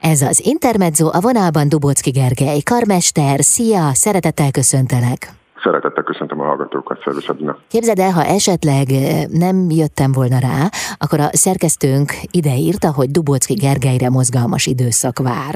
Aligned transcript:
Ez 0.00 0.22
az 0.22 0.40
Intermezzo, 0.44 1.10
a 1.12 1.20
vonalban 1.20 1.68
Dubocki 1.68 2.10
Gergely, 2.10 2.60
karmester, 2.60 3.44
szia, 3.44 3.90
szeretettel 3.94 4.50
köszöntelek! 4.50 5.47
Szeretettel 5.68 6.02
köszöntöm 6.02 6.40
a 6.40 6.44
hallgatókat, 6.44 7.00
szervusz 7.04 7.28
Adina. 7.28 7.56
Képzeld 7.68 7.98
el, 7.98 8.10
ha 8.10 8.24
esetleg 8.24 8.86
nem 9.30 9.70
jöttem 9.70 10.12
volna 10.12 10.38
rá, 10.38 10.68
akkor 10.98 11.20
a 11.20 11.28
szerkesztőnk 11.32 12.12
ideírta, 12.30 12.92
hogy 12.92 13.10
Dubocki 13.10 13.54
Gergelyre 13.54 14.10
mozgalmas 14.10 14.66
időszak 14.66 15.18
vár. 15.18 15.54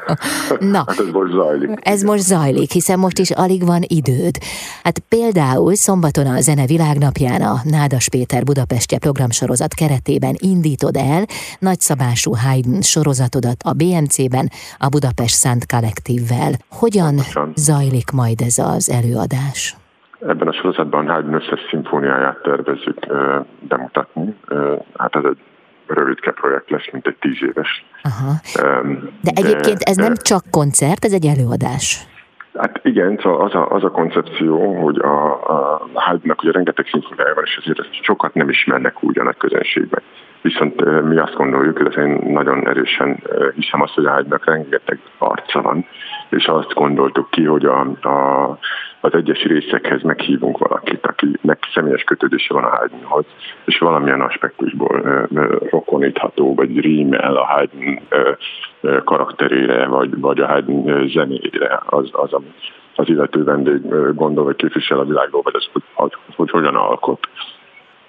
Na, 0.74 0.84
hát 0.86 0.98
ez 0.98 1.10
most 1.12 1.32
zajlik. 1.32 1.78
Ez 1.82 2.02
most 2.02 2.22
zajlik, 2.22 2.70
hiszen 2.70 2.98
most 2.98 3.18
is 3.18 3.30
alig 3.30 3.66
van 3.66 3.82
időd. 3.86 4.38
Hát 4.82 4.98
például 4.98 5.74
szombaton 5.74 6.26
a 6.26 6.40
Zene 6.40 6.66
Világnapján 6.66 7.40
a 7.42 7.60
Nádas 7.64 8.08
Péter 8.08 8.42
Budapestje 8.42 8.98
programsorozat 8.98 9.74
keretében 9.74 10.34
indítod 10.38 10.96
el 10.96 11.24
nagyszabású 11.58 12.34
Haydn 12.34 12.80
sorozatodat 12.80 13.62
a 13.62 13.72
BMC-ben 13.72 14.50
a 14.78 14.88
Budapest 14.88 15.34
Szent 15.34 15.66
Kollektívvel. 15.66 16.52
Hogyan 16.70 17.20
zajlik 17.54 18.10
majd 18.10 18.40
ez 18.40 18.58
az 18.58 18.90
előadás? 18.90 19.37
Előadás? 19.38 19.76
Ebben 20.20 20.48
a 20.48 20.52
sorozatban 20.52 21.08
Haydn 21.08 21.34
összes 21.34 21.60
szimfóniáját 21.70 22.42
tervezzük 22.42 22.98
uh, 23.08 23.46
bemutatni. 23.60 24.34
Uh, 24.48 24.78
hát 24.96 25.16
ez 25.16 25.24
egy 25.24 25.38
rövidke 25.86 26.30
projekt 26.30 26.70
lesz, 26.70 26.88
mint 26.92 27.06
egy 27.06 27.16
tíz 27.20 27.42
éves. 27.42 27.84
Aha. 28.02 28.32
De, 28.54 29.30
de 29.30 29.30
egyébként 29.34 29.82
ez 29.82 29.96
de, 29.96 30.02
nem 30.02 30.14
csak 30.14 30.42
koncert, 30.50 31.04
ez 31.04 31.12
egy 31.12 31.26
előadás. 31.26 32.06
Hát 32.54 32.80
igen, 32.82 33.18
szóval 33.22 33.46
az 33.46 33.54
a, 33.54 33.70
az 33.70 33.84
a 33.84 33.90
koncepció, 33.90 34.82
hogy 34.82 34.98
a, 34.98 35.32
a 35.32 35.80
Haydnnak 35.94 36.42
ugye 36.42 36.52
rengeteg 36.52 36.86
szimfóniája 36.90 37.34
van, 37.34 37.44
és 37.44 37.60
ezért 37.62 38.02
sokat 38.02 38.34
nem 38.34 38.48
ismernek 38.48 39.02
úgy 39.02 39.18
a 39.18 39.22
nagy 39.22 39.36
közönségben. 39.36 40.02
Viszont 40.42 41.04
mi 41.08 41.16
azt 41.16 41.34
gondoljuk, 41.34 41.78
illetve 41.78 42.02
én 42.02 42.32
nagyon 42.32 42.68
erősen 42.68 43.22
hiszem 43.54 43.82
azt, 43.82 43.94
hogy 43.94 44.04
a 44.04 44.10
Haydnnak 44.10 44.44
rengeteg 44.44 44.98
arca 45.18 45.62
van, 45.62 45.86
és 46.28 46.46
azt 46.46 46.74
gondoltuk 46.74 47.30
ki, 47.30 47.44
hogy 47.44 47.64
a, 47.64 47.80
a, 48.08 48.58
az 49.00 49.14
egyes 49.14 49.42
részekhez 49.42 50.02
meghívunk 50.02 50.58
valakit, 50.58 51.06
akinek 51.06 51.58
személyes 51.74 52.02
kötődése 52.02 52.54
van 52.54 52.64
a 52.64 52.76
Haydnhoz, 52.76 53.24
és 53.64 53.78
valamilyen 53.78 54.20
aspektusból 54.20 55.00
ö, 55.04 55.22
ö, 55.34 55.56
rokonítható, 55.70 56.54
vagy 56.54 56.80
rímel 56.80 57.36
a 57.36 57.44
Haydn 57.44 58.00
ö, 58.08 58.32
karakterére, 59.04 59.86
vagy, 59.86 60.20
vagy 60.20 60.40
a 60.40 60.46
Haydn 60.46 61.08
zenére, 61.08 61.80
az, 61.86 62.08
az, 62.12 62.36
az 62.94 63.08
illető 63.08 63.44
vendég 63.44 63.80
gondol, 64.14 64.44
vagy 64.44 64.56
képvisel 64.56 64.98
a 64.98 65.04
világból, 65.04 65.42
vagy 65.42 65.54
az, 65.56 65.68
hogy, 65.94 66.12
hogy 66.36 66.50
hogyan 66.50 66.74
alkot 66.74 67.28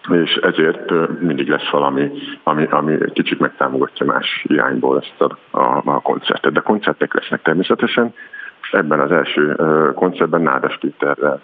és 0.08 0.36
ezért 0.36 0.92
mindig 1.20 1.50
lesz 1.50 1.70
valami, 1.72 2.12
ami, 2.44 2.66
ami 2.66 2.98
kicsit 3.14 3.40
megtámogatja 3.40 4.06
más 4.06 4.45
irányból 4.48 5.00
ezt 5.00 5.22
a, 5.22 5.58
a, 5.58 5.82
a 5.86 6.00
koncertet. 6.02 6.54
De 6.54 6.60
koncertek 6.60 7.14
lesznek 7.14 7.42
természetesen. 7.42 8.14
Ebben 8.72 9.00
az 9.00 9.12
első 9.12 9.56
koncertben 9.95 10.42
Nádas 10.42 10.78
Péterrel 10.78 11.42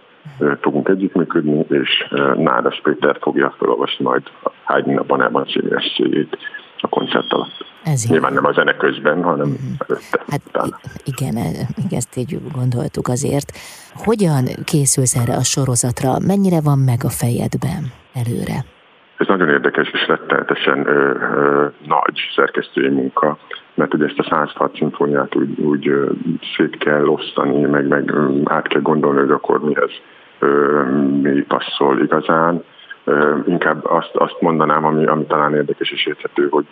fogunk 0.62 0.90
együttműködni, 0.90 1.66
és 1.70 2.14
Nádas 2.36 2.80
Péter 2.84 3.18
fogja 3.22 3.56
felolvasni 3.58 4.06
majd 4.06 4.24
Haydn 4.64 4.98
a 4.98 5.04
Banában 5.04 5.46
című 5.46 6.28
a 6.82 6.88
koncert 6.88 7.34
alatt. 7.34 7.66
Ez 7.84 8.06
Nyilván 8.10 8.34
nem 8.34 8.46
a 8.46 8.52
zene 8.52 8.76
közben, 8.76 9.24
hanem 9.24 9.48
mm-hmm. 9.48 9.74
előtte. 9.88 10.24
Hát 10.30 10.42
utána. 10.48 10.78
igen, 11.04 11.36
ezt 11.90 12.18
így 12.18 12.38
gondoltuk 12.54 13.08
azért. 13.08 13.52
Hogyan 13.94 14.44
készülsz 14.64 15.16
erre 15.16 15.36
a 15.36 15.44
sorozatra? 15.44 16.12
Mennyire 16.28 16.62
van 16.62 16.80
meg 16.80 17.00
a 17.04 17.10
fejedben 17.10 17.84
előre? 18.14 18.58
Ez 19.18 19.28
nagyon 19.28 19.50
érdekes 19.50 19.90
és 19.94 20.08
rettenetesen 20.08 20.88
ö, 20.88 20.92
ö, 20.92 21.68
nagy 21.86 22.20
szerkesztői 22.36 22.90
munka, 22.90 23.38
mert 23.76 23.94
ugye 23.94 24.06
ezt 24.06 24.20
a 24.20 24.24
106 24.30 24.76
szimfóniát 24.76 25.36
úgy, 25.36 25.60
úgy 25.60 25.92
szét 26.56 26.78
kell 26.78 27.08
osztani, 27.08 27.62
meg, 27.62 27.88
meg 27.88 28.14
át 28.44 28.68
kell 28.68 28.82
gondolni, 28.82 29.20
hogy 29.20 29.32
akkor 29.32 29.60
mihez 29.60 29.92
mi 31.22 31.42
passzol 31.42 32.02
igazán. 32.02 32.64
Inkább 33.46 33.86
azt, 33.86 34.16
azt 34.16 34.42
mondanám, 34.42 34.86
ami, 34.86 35.06
ami 35.06 35.26
talán 35.26 35.56
érdekes 35.56 35.92
és 35.92 36.06
érthető, 36.06 36.48
hogy 36.50 36.66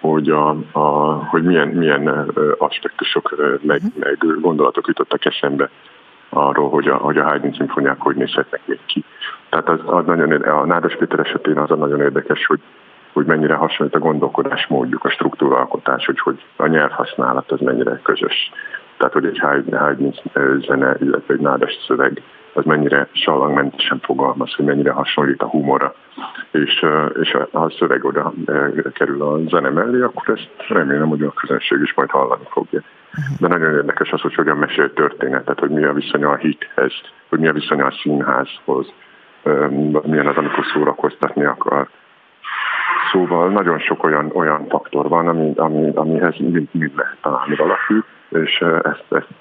hogy, 0.00 0.30
a, 0.30 0.56
a, 0.72 1.14
hogy 1.24 1.42
milyen, 1.42 1.68
milyen 1.68 2.32
aspektusok, 2.58 3.34
meg, 3.62 3.80
mhm. 3.82 4.00
meg 4.00 4.16
gondolatok 4.40 4.86
jutottak 4.86 5.24
eszembe 5.24 5.70
arról, 6.28 6.68
hogy 6.68 6.88
a, 6.88 6.94
hogy 6.94 7.18
a 7.18 7.24
Haydn 7.24 7.52
szimfóniák 7.56 8.00
hogy 8.00 8.16
nézhetnek 8.16 8.60
még 8.64 8.78
ki. 8.86 9.04
Tehát 9.48 9.68
az, 9.68 9.80
az 9.84 10.06
nagyon, 10.06 10.32
a 10.32 10.66
Nádas 10.66 10.96
Péter 10.96 11.18
esetén 11.18 11.58
az 11.58 11.70
a 11.70 11.74
nagyon 11.74 12.00
érdekes, 12.00 12.46
hogy, 12.46 12.60
hogy 13.16 13.26
mennyire 13.26 13.54
hasonlít 13.54 13.94
a 13.94 13.98
gondolkodás 13.98 14.66
módjuk, 14.66 15.04
a 15.04 15.10
struktúraalkotás, 15.10 16.06
hogy, 16.06 16.18
hogy 16.18 16.44
a 16.56 16.66
nyelvhasználat 16.66 17.52
az 17.52 17.60
mennyire 17.60 18.00
közös. 18.02 18.50
Tehát, 18.96 19.12
hogy 19.12 19.24
egy 19.24 19.38
Haydn 19.38 20.14
zene, 20.66 20.96
illetve 21.00 21.34
egy 21.34 21.40
nádas 21.40 21.72
szöveg 21.86 22.22
az 22.52 22.64
mennyire 22.64 23.08
sallangmentesen 23.12 23.98
fogalmaz, 24.02 24.54
hogy 24.54 24.64
mennyire 24.64 24.90
hasonlít 24.90 25.42
a 25.42 25.48
humora, 25.48 25.94
és, 26.50 26.84
és 27.22 27.30
ha 27.30 27.60
a 27.60 27.70
szöveg 27.70 28.04
oda 28.04 28.32
kerül 28.92 29.22
a 29.22 29.38
zene 29.48 29.68
mellé, 29.68 30.00
akkor 30.00 30.38
ezt 30.38 30.68
remélem, 30.68 31.08
hogy 31.08 31.22
a 31.22 31.32
közönség 31.32 31.78
is 31.82 31.94
majd 31.94 32.10
hallani 32.10 32.46
fogja. 32.50 32.80
De 33.38 33.48
nagyon 33.48 33.74
érdekes 33.74 34.12
az, 34.12 34.20
hogy 34.20 34.34
hogyan 34.34 34.56
mesél 34.56 34.92
történetet, 34.92 35.58
hogy 35.58 35.70
mi 35.70 35.84
a 35.84 35.92
viszonya 35.92 36.30
a 36.30 36.36
hithez, 36.36 36.92
hogy 37.28 37.38
mi 37.38 37.48
a 37.48 37.52
viszonya 37.52 37.86
a 37.86 37.98
színházhoz, 38.02 38.92
milyen 40.02 40.26
az, 40.26 40.36
amikor 40.36 40.64
szórakoztatni 40.72 41.44
akar. 41.44 41.88
Szóval 43.16 43.48
nagyon 43.50 43.78
sok 43.78 44.04
olyan, 44.04 44.30
olyan 44.34 44.66
faktor 44.68 45.08
van, 45.08 45.28
ami, 45.28 45.52
ami, 45.56 45.90
amihez 45.94 46.34
mind, 46.38 46.68
mind 46.72 46.92
lehet 46.96 47.16
találni 47.22 47.56
valaki, 47.56 47.94
és 48.28 48.64
ezt, 48.82 49.04
ezt 49.08 49.34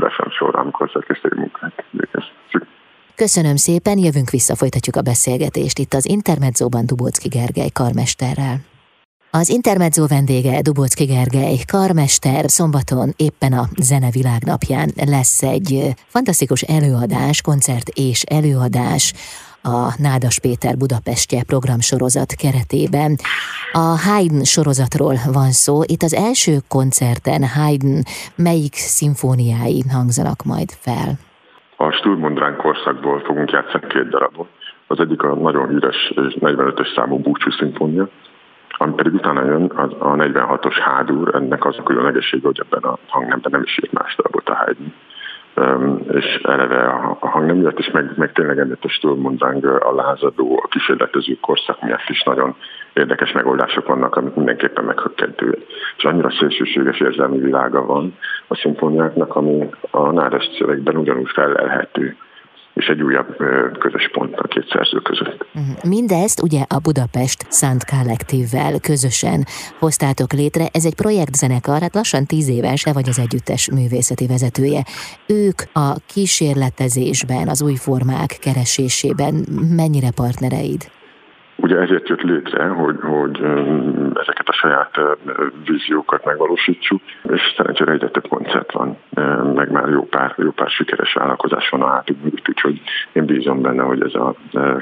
veszem 0.00 0.30
sorra, 0.30 0.58
amikor 0.58 0.90
szerkesztői 0.92 1.38
munkát 1.38 1.84
végezzük. 1.90 2.66
Köszönöm 3.14 3.56
szépen, 3.56 3.98
jövünk 3.98 4.30
vissza, 4.30 4.54
folytatjuk 4.56 4.96
a 4.96 5.02
beszélgetést 5.02 5.78
itt 5.78 5.92
az 5.92 6.06
Intermedzóban 6.06 6.86
Dubocki 6.86 7.28
Gergely 7.28 7.70
karmesterrel. 7.80 8.56
Az 9.30 9.48
Intermezzo 9.48 10.06
vendége 10.06 10.62
Dubocki 10.62 11.04
Gergely, 11.04 11.56
karmester, 11.72 12.44
szombaton 12.48 13.08
éppen 13.16 13.52
a 13.52 13.64
Zene 13.76 14.10
Világnapján 14.10 14.88
lesz 15.06 15.42
egy 15.42 15.94
fantasztikus 16.06 16.62
előadás, 16.62 17.42
koncert 17.42 17.88
és 17.94 18.22
előadás 18.22 19.12
a 19.62 19.94
Nádas 19.98 20.38
Péter 20.40 20.76
Budapestje 20.76 21.40
programsorozat 21.52 22.30
keretében. 22.42 23.10
A 23.72 23.86
Haydn 24.06 24.42
sorozatról 24.42 25.14
van 25.32 25.50
szó. 25.50 25.82
Itt 25.82 26.02
az 26.02 26.14
első 26.14 26.54
koncerten 26.68 27.42
Haydn 27.56 28.02
melyik 28.36 28.74
szimfóniái 28.74 29.82
hangzanak 29.96 30.40
majd 30.44 30.70
fel? 30.70 31.08
A 31.76 31.90
Sturmundrán 31.90 32.56
korszakból 32.56 33.20
fogunk 33.20 33.50
játszani 33.50 33.86
két 33.86 34.08
darabot. 34.08 34.48
Az 34.86 35.00
egyik 35.00 35.22
a 35.22 35.34
nagyon 35.34 35.68
híres 35.68 36.12
45-ös 36.16 36.94
számú 36.94 37.18
búcsú 37.18 37.50
szimfónia, 37.50 38.08
ami 38.68 38.92
pedig 38.94 39.12
utána 39.12 39.44
jön 39.44 39.72
az, 39.74 39.90
a 39.98 40.14
46-os 40.14 40.76
hádúr, 40.84 41.34
ennek 41.34 41.64
az 41.64 41.78
a 41.78 41.82
különlegessége, 41.82 42.46
hogy 42.46 42.60
ebben 42.60 42.82
a 42.90 42.98
hangnemben 43.06 43.50
nem 43.52 43.62
is 43.62 43.78
írt 43.82 43.92
más 43.92 44.14
darabot 44.16 44.48
a 44.48 44.54
Haydn 44.54 44.92
és 46.10 46.40
eleve 46.42 46.82
a 47.20 47.28
hang 47.28 47.52
miatt, 47.56 47.78
és 47.78 47.90
meg, 47.90 48.12
meg 48.16 48.32
tényleg 48.32 48.78
a 48.80 48.88
Sturmundrang 48.88 49.64
a 49.64 49.94
lázadó, 49.94 50.60
a 50.62 50.68
kísérletező 50.68 51.38
korszak 51.40 51.82
miatt 51.82 52.08
is 52.08 52.22
nagyon 52.22 52.54
érdekes 52.92 53.32
megoldások 53.32 53.86
vannak, 53.86 54.16
amik 54.16 54.34
mindenképpen 54.34 54.84
meghökkentőek. 54.84 55.58
És 55.96 56.04
annyira 56.04 56.30
szélsőséges 56.30 57.00
érzelmi 57.00 57.38
világa 57.38 57.86
van 57.86 58.16
a 58.46 58.54
szimfóniáknak, 58.54 59.36
ami 59.36 59.70
a 59.90 60.10
nádas 60.10 60.50
szövegben 60.58 60.96
ugyanúgy 60.96 61.30
felelhető 61.30 62.16
és 62.80 62.86
egy 62.86 63.02
újabb 63.02 63.36
közös 63.78 64.10
pont 64.12 64.34
a 64.36 64.48
két 64.48 64.68
szerző 64.72 64.98
között. 64.98 65.46
Mhm. 65.52 65.88
Mindezt 65.88 66.42
ugye 66.42 66.62
a 66.68 66.78
Budapest 66.78 67.46
Sound 67.50 67.84
Collective-vel 67.84 68.80
közösen 68.80 69.44
hoztátok 69.78 70.32
létre. 70.32 70.66
Ez 70.72 70.84
egy 70.84 70.94
projektzenekar, 70.94 71.80
hát 71.80 71.94
lassan 71.94 72.24
tíz 72.26 72.48
éves, 72.48 72.82
te 72.82 72.92
vagy 72.92 73.08
az 73.08 73.18
együttes 73.18 73.70
művészeti 73.70 74.26
vezetője. 74.26 74.82
Ők 75.26 75.58
a 75.72 75.88
kísérletezésben, 76.06 77.48
az 77.48 77.62
új 77.62 77.74
formák 77.74 78.36
keresésében 78.40 79.34
mennyire 79.76 80.10
partnereid? 80.10 80.90
Ugye 81.70 81.80
ezért 81.80 82.08
jött 82.08 82.22
létre, 82.22 82.66
hogy, 82.66 82.96
hogy 83.00 83.40
ezeket 84.14 84.48
a 84.48 84.52
saját 84.52 85.00
víziókat 85.64 86.24
megvalósítsuk, 86.24 87.02
és 87.22 87.40
szerencsére 87.56 87.92
egyre 87.92 88.08
több 88.08 88.28
koncert 88.28 88.72
van, 88.72 88.98
meg 89.54 89.70
már 89.70 89.88
jó 89.88 90.02
pár, 90.02 90.34
jó 90.36 90.50
pár 90.50 90.70
sikeres 90.70 91.12
vállalkozás 91.12 91.68
van 91.68 91.82
a 91.82 91.86
hátunk 91.86 92.22
mögött, 92.22 92.48
úgyhogy 92.48 92.80
én 93.12 93.24
bízom 93.24 93.62
benne, 93.62 93.82
hogy 93.82 94.02
ez 94.02 94.14
a 94.14 94.34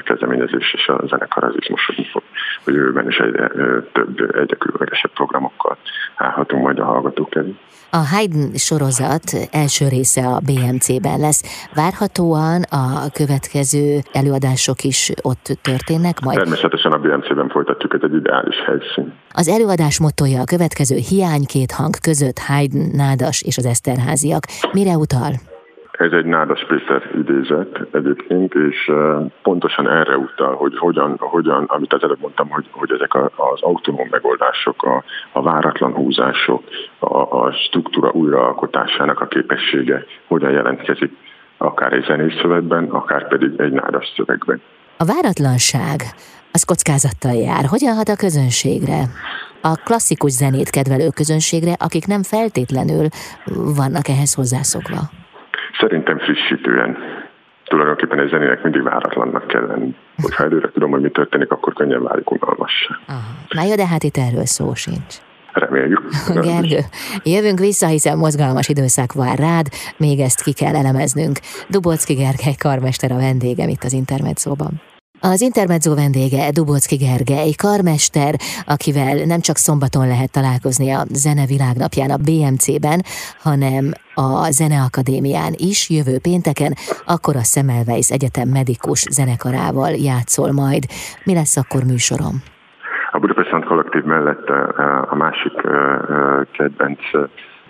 kezdeményezés 0.03 0.73
és 0.73 0.87
a 0.87 1.01
zenekar 1.07 1.43
az 1.43 1.55
izmosodni 1.59 2.05
fog, 2.11 2.23
hogy 2.63 2.73
jövőben 2.73 3.07
is 3.07 3.17
egyre 3.19 3.47
több, 3.91 4.35
egyre 4.35 4.55
különlegesebb 4.55 5.11
programokkal 5.11 5.77
állhatunk 6.15 6.63
majd 6.63 6.79
a 6.79 6.85
hallgatók 6.85 7.35
elé. 7.35 7.55
A 7.91 7.97
Haydn 7.97 8.55
sorozat 8.55 9.23
első 9.51 9.87
része 9.87 10.27
a 10.27 10.39
BMC-ben 10.39 11.19
lesz. 11.19 11.69
Várhatóan 11.73 12.61
a 12.61 13.09
következő 13.13 13.99
előadások 14.11 14.83
is 14.83 15.11
ott 15.21 15.57
történnek 15.61 16.19
majd? 16.19 16.37
Természetesen 16.37 16.91
a 16.91 16.97
BMC-ben 16.97 17.49
folytatjuk, 17.49 17.93
ez 17.93 17.99
egy 18.03 18.15
ideális 18.15 18.55
helyszín. 18.65 19.13
Az 19.31 19.47
előadás 19.47 19.99
mottoja 19.99 20.41
a 20.41 20.43
következő 20.43 20.95
hiány 20.95 21.45
két 21.45 21.71
hang 21.71 21.95
között 22.01 22.39
Haydn, 22.39 22.95
Nádas 22.95 23.41
és 23.41 23.57
az 23.57 23.65
Eszterháziak. 23.65 24.43
Mire 24.71 24.95
utal? 24.95 25.48
Ez 25.99 26.11
egy 26.11 26.25
Nádas 26.25 26.65
Péter 26.67 27.09
idézet 27.15 27.87
egyébként, 27.91 28.53
és 28.53 28.91
pontosan 29.41 29.89
erre 29.89 30.17
utal, 30.17 30.55
hogy 30.55 30.77
hogyan, 30.77 31.17
hogyan 31.17 31.63
amit 31.63 31.93
az 31.93 32.03
előbb 32.03 32.19
mondtam, 32.19 32.49
hogy, 32.49 32.67
hogy 32.71 32.91
ezek 32.91 33.15
az 33.15 33.61
autonóm 33.61 34.07
megoldások, 34.11 34.83
a, 34.83 35.03
a 35.31 35.41
váratlan 35.41 35.93
húzások, 35.93 36.63
a, 36.99 37.17
a 37.17 37.51
struktúra 37.51 38.11
újraalkotásának 38.11 39.19
a 39.19 39.27
képessége 39.27 40.05
hogyan 40.27 40.51
jelentkezik 40.51 41.11
akár 41.57 41.93
egy 41.93 42.03
zenészszövegben, 42.03 42.89
akár 42.89 43.27
pedig 43.27 43.51
egy 43.57 43.71
nádas 43.71 44.13
szövegben. 44.15 44.61
A 44.97 45.05
váratlanság 45.05 45.99
az 46.51 46.63
kockázattal 46.63 47.33
jár. 47.33 47.65
Hogyan 47.65 47.95
hat 47.95 48.07
a 48.07 48.15
közönségre? 48.15 49.01
A 49.61 49.73
klasszikus 49.83 50.31
zenét 50.31 50.69
kedvelő 50.69 51.07
közönségre, 51.15 51.73
akik 51.79 52.05
nem 52.07 52.23
feltétlenül 52.23 53.07
vannak 53.75 54.07
ehhez 54.07 54.33
hozzászokva? 54.33 55.18
Szerintem 56.19 56.35
frissítően. 56.35 56.97
Tulajdonképpen 57.63 58.19
egy 58.19 58.29
zenének 58.29 58.63
mindig 58.63 58.83
váratlannak 58.83 59.47
kell 59.47 59.65
lenni. 59.65 59.95
Hogyha 60.21 60.43
előre 60.43 60.69
tudom, 60.71 60.91
hogy 60.91 61.01
mi 61.01 61.09
történik, 61.09 61.51
akkor 61.51 61.73
könnyen 61.73 62.03
válik 62.03 62.31
unalmassá. 62.31 62.99
Na 63.49 63.63
jó, 63.63 63.75
de 63.75 63.87
hát 63.87 64.03
itt 64.03 64.17
erről 64.17 64.45
szó 64.45 64.73
sincs. 64.73 65.15
Reméljük. 65.53 66.01
Gergő, 66.33 66.79
jövünk 67.23 67.59
vissza, 67.59 67.87
hiszen 67.87 68.17
mozgalmas 68.17 68.67
időszak 68.67 69.13
vár 69.13 69.37
rád, 69.37 69.67
még 69.97 70.19
ezt 70.19 70.43
ki 70.43 70.53
kell 70.53 70.75
elemeznünk. 70.75 71.39
Dubocki 71.69 72.13
Gergely 72.13 72.55
karmester 72.57 73.11
a 73.11 73.15
vendégem 73.15 73.69
itt 73.69 73.83
az 73.83 73.93
Intermedzóban. 73.93 74.81
Az 75.21 75.41
Intermezzo 75.41 75.95
vendége 75.95 76.51
Dubocki 76.51 76.95
Gergely, 76.95 77.51
karmester, 77.65 78.33
akivel 78.65 79.15
nem 79.25 79.39
csak 79.39 79.55
szombaton 79.55 80.07
lehet 80.07 80.31
találkozni 80.31 80.91
a 80.91 81.01
Zene 81.23 81.45
Világnapján 81.45 82.11
a 82.17 82.23
BMC-ben, 82.27 82.99
hanem 83.47 83.83
a 84.13 84.51
Zeneakadémián 84.57 85.53
is 85.71 85.89
jövő 85.89 86.15
pénteken, 86.27 86.73
akkor 87.05 87.35
a 87.35 87.43
Semmelweis 87.53 88.09
Egyetem 88.09 88.49
medikus 88.59 89.01
zenekarával 89.17 89.91
játszol 90.09 90.51
majd. 90.51 90.83
Mi 91.23 91.33
lesz 91.33 91.57
akkor 91.57 91.81
műsorom? 91.83 92.35
A 93.11 93.19
Budapest 93.19 93.49
Szent 93.49 93.65
Kollektív 93.65 94.03
mellett 94.03 94.47
a 95.13 95.15
másik 95.15 95.55
kedvenc 96.57 96.99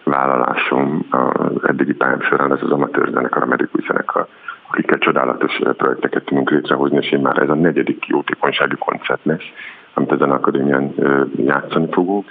vállalásom 0.03 1.05
az 1.09 1.67
eddigi 1.69 1.93
pályám 1.93 2.21
során 2.21 2.51
ez 2.51 2.61
az 2.61 2.71
amatőr 2.71 3.09
zenekar, 3.13 3.43
a 3.43 3.45
medikus 3.45 3.85
zenekar 3.87 4.27
akikkel 4.71 4.97
csodálatos 4.97 5.59
projekteket 5.77 6.23
tudunk 6.23 6.49
létrehozni, 6.49 6.97
és 6.97 7.11
én 7.11 7.19
már 7.19 7.37
ez 7.37 7.49
a 7.49 7.55
negyedik 7.55 8.05
jótékonysági 8.07 8.75
koncert 8.79 9.25
lesz, 9.25 9.49
amit 9.93 10.11
ezen 10.11 10.31
akadémián 10.31 10.93
játszani 11.35 11.87
fogunk. 11.91 12.25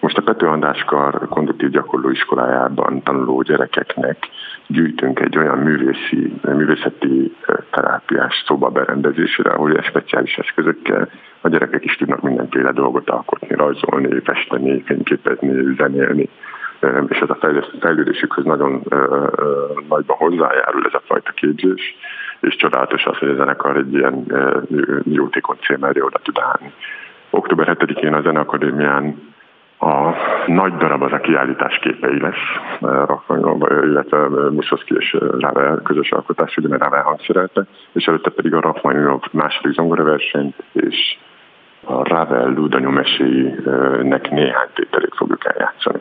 Most 0.00 0.18
a 0.18 0.22
Pető 0.22 0.46
András 0.46 0.84
Kar 0.84 1.28
konduktív 1.28 1.70
gyakorlóiskolájában 1.70 3.02
tanuló 3.02 3.42
gyerekeknek 3.42 4.16
gyűjtünk 4.66 5.20
egy 5.20 5.38
olyan 5.38 5.58
művészi, 5.58 6.34
művészeti 6.42 7.36
terápiás 7.70 8.42
szoba 8.46 8.68
berendezésére, 8.68 9.50
ahol 9.50 9.70
ilyen 9.70 9.82
speciális 9.82 10.36
eszközökkel 10.36 11.08
a 11.40 11.48
gyerekek 11.48 11.84
is 11.84 11.96
tudnak 11.96 12.22
mindenféle 12.22 12.72
dolgot 12.72 13.10
alkotni, 13.10 13.54
rajzolni, 13.54 14.20
festeni, 14.20 14.82
fényképezni, 14.82 15.74
zenélni 15.76 16.28
és 17.08 17.18
ez 17.18 17.30
a 17.30 17.38
fejlődésükhöz 17.80 18.44
nagyon 18.44 18.82
nagyban 19.88 20.16
hozzájárul 20.16 20.84
ez 20.84 20.94
a 20.94 21.02
fajta 21.06 21.32
képzés, 21.32 21.96
és 22.40 22.56
csodálatos 22.56 23.04
az, 23.04 23.18
hogy 23.18 23.28
a 23.28 23.34
zenekar 23.34 23.76
egy 23.76 23.92
ilyen 23.94 24.26
jótékony 25.04 25.56
cél 25.60 26.04
oda 26.04 26.18
tud 26.22 26.38
állni. 26.38 26.72
Október 27.30 27.76
7-én 27.78 28.14
a 28.14 28.20
Zeneakadémián 28.20 29.30
a 29.78 30.14
nagy 30.46 30.76
darab 30.76 31.02
az 31.02 31.12
a 31.12 31.20
kiállítás 31.20 31.78
képei 31.78 32.20
lesz, 32.20 32.34
illetve 33.68 34.28
Muszoszki 34.50 34.94
és 34.98 35.16
Ravel 35.38 35.80
közös 35.84 36.10
alkotás, 36.10 36.56
ugye 36.56 36.68
mert 36.68 36.94
hangszerelte, 36.94 37.66
és 37.92 38.04
előtte 38.04 38.30
pedig 38.30 38.54
a 38.54 38.60
Rachmaninov 38.60 39.22
második 39.30 39.72
zongoraversenyt, 39.72 40.62
és 40.72 41.16
a 41.84 42.08
Ravel 42.08 42.52
Ludanyú 42.52 42.90
meséinek 42.90 44.30
néhány 44.30 44.68
tételét 44.74 45.14
fogjuk 45.16 45.44
eljátszani. 45.44 46.00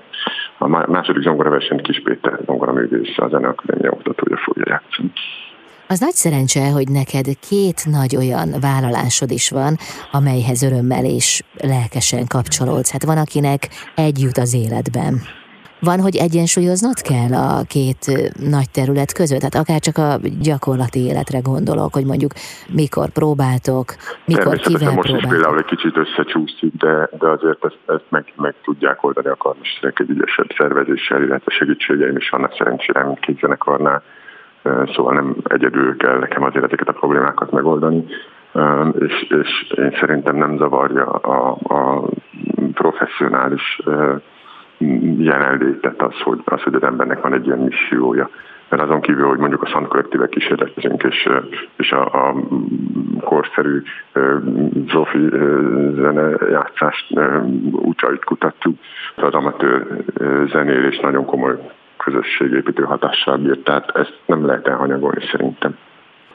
A 0.64 0.68
második 0.68 1.24
zongoraversenyt 1.24 1.82
Kis 1.82 2.02
Péter 2.04 2.40
zongoraművész, 2.46 3.18
a 3.18 3.28
Zeneakadémia 3.30 3.92
oktatója 3.92 4.38
fogja 4.38 4.64
játszani. 4.68 5.12
Az 5.88 6.00
nagy 6.00 6.14
szerencse, 6.14 6.70
hogy 6.70 6.90
neked 6.90 7.26
két 7.50 7.86
nagy 7.86 8.16
olyan 8.16 8.50
vállalásod 8.62 9.32
is 9.32 9.50
van, 9.50 9.76
amelyhez 10.12 10.62
örömmel 10.62 11.06
és 11.06 11.42
lelkesen 11.62 12.28
kapcsolódsz. 12.28 12.92
Hát 12.92 13.04
van, 13.04 13.18
akinek 13.18 13.68
egy 13.96 14.20
jut 14.20 14.38
az 14.38 14.54
életben. 14.54 15.22
Van, 15.90 16.00
hogy 16.00 16.16
egyensúlyoznod 16.16 17.00
kell 17.12 17.34
a 17.48 17.64
két 17.68 18.02
nagy 18.56 18.70
terület 18.78 19.12
között? 19.14 19.40
Tehát 19.40 19.62
akár 19.64 19.80
csak 19.80 19.98
a 19.98 20.10
gyakorlati 20.50 21.00
életre 21.10 21.40
gondolok, 21.52 21.94
hogy 21.94 22.06
mondjuk 22.06 22.32
mikor 22.82 23.10
próbáltok, 23.10 23.86
mikor 24.26 24.56
kivel 24.58 24.94
most 24.94 25.08
próbáltok. 25.08 25.22
is 25.22 25.28
például 25.34 25.58
egy 25.58 25.72
kicsit 25.74 25.98
összecsúszik, 25.98 26.74
de, 26.74 27.10
de 27.20 27.28
azért 27.28 27.66
ezt, 27.66 27.80
ezt 27.86 28.10
meg, 28.10 28.34
meg 28.36 28.54
tudják 28.64 29.04
oldani 29.04 29.28
a 29.28 29.36
karmesterek 29.36 30.00
egy 30.00 30.10
ügyesebb 30.10 30.50
szervezéssel, 30.58 31.24
illetve 31.24 31.52
segítségeim 31.52 32.18
is 32.18 32.30
vannak 32.30 32.56
szerencsére 32.58 33.04
mindkét 33.04 33.40
zenekarnál. 33.40 34.04
Szóval 34.94 35.14
nem 35.14 35.36
egyedül 35.44 35.98
kell 35.98 36.18
nekem 36.20 36.44
azért 36.44 36.66
ezeket 36.66 36.88
a 36.88 37.00
problémákat 37.02 37.52
megoldani, 37.52 38.06
és, 39.00 39.16
és 39.42 39.74
én 39.78 39.98
szerintem 40.00 40.36
nem 40.36 40.58
zavarja 40.58 41.06
a, 41.06 41.58
a 41.64 42.10
professzionális 42.74 43.82
jelenlétet 45.18 46.02
az, 46.02 46.20
hogy, 46.24 46.42
az, 46.46 46.62
hogy 46.62 46.76
az 46.76 46.84
embernek 46.84 47.22
van 47.22 47.34
egy 47.34 47.46
ilyen 47.46 47.60
missziója. 47.60 48.30
Mert 48.70 48.84
azon 48.84 49.02
kívül, 49.02 49.28
hogy 49.28 49.38
mondjuk 49.38 49.64
a 49.64 49.68
Szant 49.68 49.88
Kollektíve 49.88 50.28
kísérletezünk, 50.28 51.04
és, 51.04 51.30
és 51.76 51.92
a, 51.92 52.28
a 52.28 52.36
korszerű 53.20 53.82
Zsófi 54.88 55.30
zenejátszást 55.96 57.20
útjait 57.72 58.24
kutattuk, 58.24 58.78
az 59.16 59.34
amatőr 59.34 59.86
zenélés 60.52 61.00
nagyon 61.00 61.26
komoly 61.26 61.58
közösségépítő 61.98 62.84
hatással 62.84 63.38
bírt, 63.38 63.64
tehát 63.64 63.90
ezt 63.96 64.20
nem 64.26 64.46
lehet 64.46 64.68
elhanyagolni 64.68 65.26
szerintem. 65.32 65.78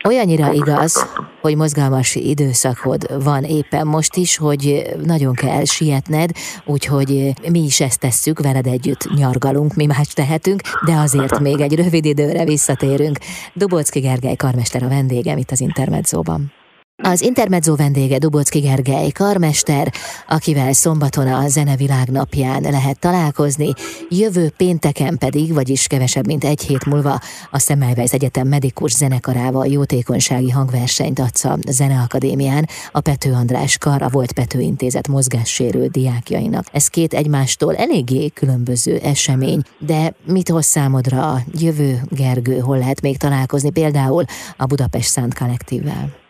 Olyannyira 0.05 0.53
igaz, 0.53 1.07
hogy 1.41 1.57
mozgalmas 1.57 2.15
időszakod 2.15 3.25
van 3.25 3.45
éppen 3.45 3.87
most 3.87 4.17
is, 4.17 4.37
hogy 4.37 4.95
nagyon 5.05 5.35
kell 5.35 5.65
sietned, 5.65 6.31
úgyhogy 6.65 7.33
mi 7.51 7.65
is 7.65 7.81
ezt 7.81 8.01
tesszük, 8.01 8.41
veled 8.41 8.67
együtt 8.67 9.15
nyargalunk, 9.15 9.75
mi 9.75 9.87
más 9.87 10.09
tehetünk, 10.09 10.61
de 10.87 10.95
azért 10.95 11.39
még 11.39 11.61
egy 11.61 11.75
rövid 11.75 12.05
időre 12.05 12.45
visszatérünk. 12.45 13.19
Dubocki 13.55 14.01
Gergely 14.01 14.37
karmester 14.37 14.83
a 14.83 14.89
vendégem 14.89 15.39
itt 15.39 15.51
az 15.51 15.61
Intermedzóban. 15.61 16.56
Az 17.03 17.23
Intermezzo 17.23 17.75
vendége 17.75 18.19
Dubocki 18.19 18.59
Gergely, 18.59 19.11
karmester, 19.11 19.93
akivel 20.29 20.73
szombaton 20.73 21.27
a 21.27 21.49
Zenevilág 21.49 22.09
napján 22.09 22.63
lehet 22.63 22.99
találkozni, 22.99 23.73
jövő 24.09 24.51
pénteken 24.57 25.19
pedig, 25.19 25.53
vagyis 25.53 25.87
kevesebb 25.87 26.27
mint 26.27 26.45
egy 26.45 26.63
hét 26.63 26.85
múlva 26.85 27.21
a 27.51 27.59
Szemmelweis 27.59 28.13
Egyetem 28.13 28.49
medikus 28.49 28.93
zenekarával 28.93 29.67
jótékonysági 29.67 30.51
hangversenyt 30.51 31.19
adsz 31.19 31.45
a 31.45 31.59
Zeneakadémián 31.69 32.69
a 32.93 33.01
Pető 33.01 33.33
András 33.33 33.79
Kar, 33.79 34.03
a 34.03 34.09
Volt 34.09 34.33
Pető 34.33 34.61
Intézet 34.61 35.09
mozgássérült 35.09 35.91
diákjainak. 35.91 36.65
Ez 36.73 36.89
két 36.89 37.15
egymástól 37.15 37.77
eléggé 37.77 38.29
különböző 38.29 38.97
esemény, 38.97 39.63
de 39.79 40.15
mit 40.27 40.49
hoz 40.49 40.67
számodra 40.67 41.33
a 41.33 41.41
jövő, 41.53 42.01
Gergő, 42.09 42.59
hol 42.59 42.79
lehet 42.79 43.01
még 43.01 43.17
találkozni, 43.17 43.71
például 43.71 44.25
a 44.57 44.67
Budapest 44.67 45.13
Sound 45.13 45.35
Collective-vel? 45.35 46.25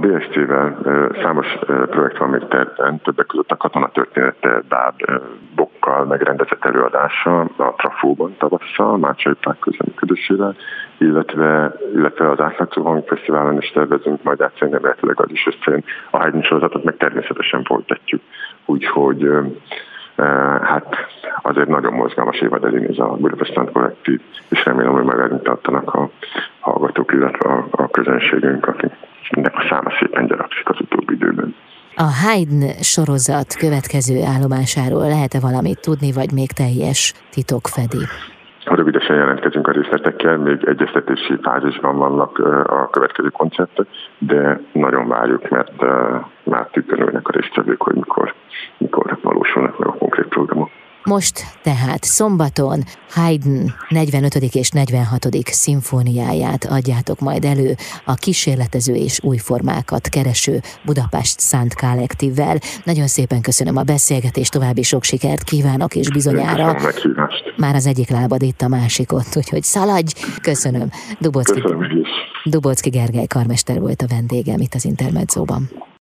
A 0.00 0.06
BSC-vel 0.06 0.78
számos 1.22 1.58
projekt 1.66 2.18
van 2.18 2.28
még 2.28 2.48
terben, 2.48 3.00
többek 3.00 3.26
között 3.26 3.50
a 3.50 3.56
katonatörténete 3.56 4.62
Báb 4.68 4.94
Bokkal 5.54 6.04
megrendezett 6.04 6.64
előadása 6.64 7.40
a 7.40 7.74
Trafóban 7.76 8.36
tavasszal, 8.38 8.98
Mácsai 8.98 9.34
Pák 9.40 9.58
közleműködésével, 9.58 10.56
illetve, 10.98 11.74
illetve 11.94 12.30
az 12.30 12.40
Átlátszó 12.40 12.82
Hang 12.82 13.06
Fesztiválon 13.06 13.56
is 13.56 13.70
tervezünk 13.70 14.22
majd 14.22 14.40
átszélni, 14.40 14.74
remélhetőleg 14.74 15.20
az 15.20 15.30
is 15.30 15.46
összejön. 15.46 15.84
A 16.10 16.16
Haydn 16.16 16.40
sorozatot 16.40 16.84
meg 16.84 16.96
természetesen 16.96 17.64
folytatjuk. 17.64 18.22
Úgyhogy 18.64 19.30
hát 20.62 20.96
azért 21.42 21.68
nagyon 21.68 21.92
mozgalmas 21.92 22.40
évad 22.40 22.64
ez 22.64 22.98
a 22.98 23.06
Budapest 23.06 23.54
Szent 23.54 23.72
Kollektív, 23.72 24.20
és 24.48 24.64
remélem, 24.64 24.92
hogy 24.92 25.04
meg 25.04 25.42
tartanak 25.42 25.94
a 25.94 26.10
hallgatók, 26.60 27.12
illetve 27.12 27.48
a, 27.48 27.66
a 27.70 27.88
közönségünk, 27.88 28.66
akik 28.66 28.92
ennek 29.30 29.54
a 29.56 29.66
száma 29.68 29.90
szépen 29.98 30.26
gyarakszik 30.26 30.68
az 30.68 30.80
utóbbi 30.80 31.14
időben. 31.14 31.54
A 31.94 32.08
Haydn 32.24 32.62
sorozat 32.82 33.54
következő 33.54 34.22
állomásáról 34.34 35.06
lehet-e 35.06 35.40
valamit 35.40 35.80
tudni, 35.80 36.12
vagy 36.12 36.32
még 36.32 36.50
teljes 36.52 37.14
titok 37.30 37.66
fedi? 37.66 38.04
Rövidesen 38.64 39.16
jelentkezünk 39.16 39.68
a 39.68 39.72
részletekkel, 39.72 40.36
még 40.36 40.64
egyeztetési 40.64 41.38
fázisban 41.42 41.96
vannak 41.96 42.38
a 42.66 42.90
következő 42.90 43.28
koncertek, 43.28 43.86
de 44.18 44.60
nagyon 44.72 45.08
várjuk, 45.08 45.48
mert 45.48 45.82
már 46.42 46.66
tükönülnek 46.72 47.28
a 47.28 47.32
résztvevők, 47.32 47.82
hogy 47.82 47.94
mikor, 47.94 48.34
mikor 48.78 49.18
valósulnak 49.22 49.78
meg 49.78 49.88
a 49.88 49.92
konkrét 49.92 50.26
programok. 50.26 50.70
Most 51.10 51.44
tehát 51.62 52.04
szombaton 52.04 52.84
Haydn 53.10 53.66
45. 53.88 54.34
és 54.34 54.70
46. 54.70 55.26
szimfóniáját 55.44 56.64
adjátok 56.64 57.20
majd 57.20 57.44
elő 57.44 57.74
a 58.04 58.14
kísérletező 58.14 58.94
és 58.94 59.20
új 59.22 59.36
formákat 59.36 60.08
kereső 60.08 60.60
Budapest 60.84 61.40
Szent 61.40 61.74
Collective-vel. 61.74 62.58
Nagyon 62.84 63.06
szépen 63.06 63.40
köszönöm 63.40 63.76
a 63.76 63.82
beszélgetést, 63.82 64.52
további 64.52 64.82
sok 64.82 65.04
sikert 65.04 65.42
kívánok, 65.42 65.94
és 65.94 66.10
bizonyára 66.10 66.76
már 67.56 67.74
az 67.74 67.86
egyik 67.86 68.10
lábad 68.10 68.42
itt 68.42 68.62
a 68.62 68.68
másikot, 68.68 69.36
úgyhogy 69.36 69.62
szaladj! 69.62 70.12
Köszönöm. 70.42 70.90
Dubocki, 71.20 71.60
köszönöm 71.60 72.02
Dubocki 72.44 72.88
Gergely 72.88 73.26
karmester 73.26 73.80
volt 73.80 74.02
a 74.02 74.06
vendégem 74.06 74.60
itt 74.60 74.74
az 74.74 74.84
Intermedzóban. 74.84 75.89